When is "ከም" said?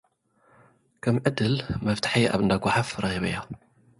1.03-1.15